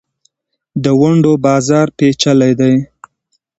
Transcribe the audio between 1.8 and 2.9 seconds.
پېچلی دی.